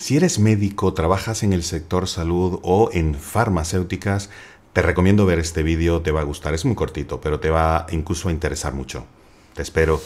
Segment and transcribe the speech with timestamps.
[0.00, 4.30] Si eres médico, trabajas en el sector salud o en farmacéuticas,
[4.72, 7.84] te recomiendo ver este vídeo, te va a gustar, es muy cortito, pero te va
[7.90, 9.04] incluso a interesar mucho.
[9.52, 10.00] Te espero.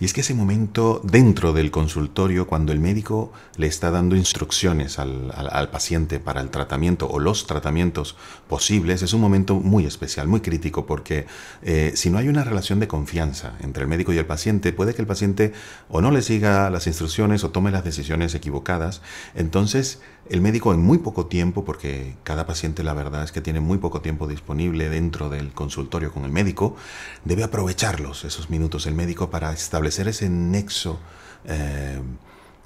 [0.00, 4.98] Y es que ese momento dentro del consultorio, cuando el médico le está dando instrucciones
[5.00, 8.14] al, paciente para el tratamiento o los tratamientos
[8.48, 11.26] posibles, es un momento muy especial, muy crítico, porque
[11.62, 14.94] eh, si no hay una relación de confianza entre el médico y el paciente, puede
[14.94, 15.52] que el paciente
[15.88, 19.02] o no le siga las instrucciones o tome las decisiones equivocadas.
[19.34, 23.60] Entonces, el médico en muy poco tiempo, porque cada paciente la verdad es que tiene
[23.60, 26.76] muy poco tiempo disponible dentro del consultorio con el médico,
[27.24, 30.98] debe aprovecharlos, esos minutos, el médico, para establecer ese nexo
[31.44, 32.00] eh,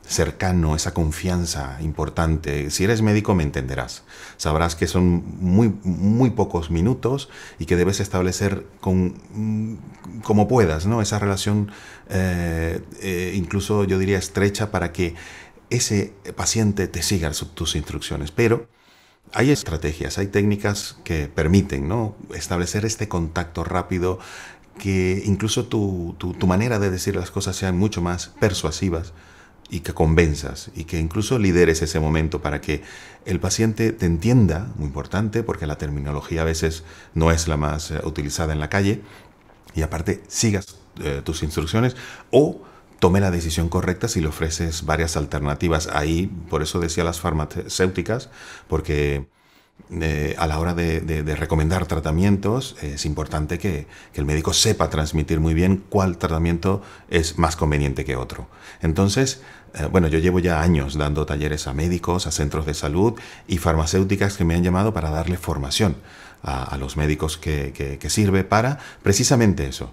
[0.07, 2.71] cercano, esa confianza importante.
[2.71, 4.03] Si eres médico me entenderás.
[4.37, 10.87] Sabrás que son muy, muy pocos minutos y que debes establecer con, mm, como puedas,
[10.87, 11.01] ¿no?
[11.01, 11.71] Esa relación
[12.09, 15.15] eh, eh, incluso yo diría estrecha para que
[15.71, 18.33] ese paciente te siga tus instrucciones.
[18.33, 18.69] Pero
[19.33, 22.17] hay estrategias, hay técnicas que permiten ¿no?
[22.35, 24.19] establecer este contacto rápido,
[24.79, 29.13] que incluso tu, tu, manera de decir las cosas sean mucho más persuasivas
[29.71, 32.83] y que convenzas y que incluso lideres ese momento para que
[33.25, 36.85] el paciente te entienda, muy importante, porque la terminología a veces
[37.15, 39.03] no es la más eh, utilizada en la calle,
[39.75, 41.97] y aparte sigas eh, tus instrucciones
[42.31, 42.61] o
[42.99, 45.89] tome la decisión correcta si le ofreces varias alternativas.
[45.89, 48.31] Ahí, por eso decía las farmacéuticas,
[48.69, 49.27] porque
[50.39, 55.85] a la hora de, recomendar tratamientos es importante que, el médico sepa transmitir muy bien
[55.89, 58.49] cuál tratamiento es más conveniente que otro.
[58.81, 59.43] Entonces,
[59.75, 63.15] eh, bueno, yo llevo ya años dando talleres a médicos, a centros de salud
[63.47, 65.97] y farmacéuticas que me han llamado para darle formación
[66.43, 69.93] a, los médicos que, que sirve para precisamente eso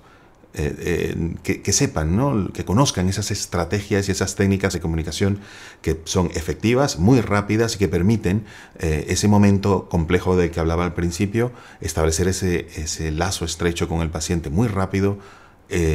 [0.55, 1.13] eh,
[1.45, 2.51] eh, que, sepan, ¿no?
[2.51, 5.41] que conozcan esas estrategias y esas técnicas de comunicación
[5.83, 8.45] que son efectivas, muy rápidas y que permiten
[8.79, 11.51] eh, ese momento complejo del que hablaba al principio,
[11.81, 15.19] establecer ese, ese lazo estrecho con el paciente muy rápido,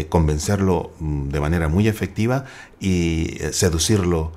[0.09, 2.44] convencerlo mm, de manera muy efectiva
[2.78, 4.32] y seducirlo.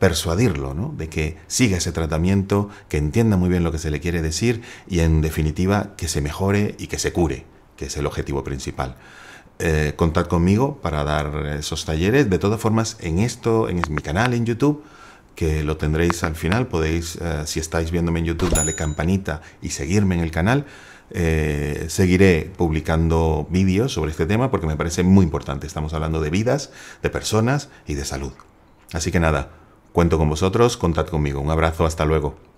[0.00, 0.92] persuadirlo, ¿no?
[0.98, 4.62] de que siga ese tratamiento, que entienda muy bien lo que se le quiere decir
[4.88, 7.44] y en definitiva que se mejore y que se cure,
[7.76, 8.96] que es el objetivo principal
[9.60, 12.30] eh, contad conmigo para dar esos talleres.
[12.30, 14.82] De todas formas, en esto, en mi canal en YouTube,
[15.34, 19.70] que lo tendréis al final, podéis, eh, si estáis viéndome en YouTube, darle campanita y
[19.70, 20.66] seguirme en el canal.
[21.12, 25.66] Eh, seguiré publicando vídeos sobre este tema porque me parece muy importante.
[25.66, 26.70] Estamos hablando de vidas,
[27.02, 28.32] de personas y de salud.
[28.92, 29.50] Así que nada,
[29.92, 31.40] cuento con vosotros, contad conmigo.
[31.40, 32.49] Un abrazo, hasta luego.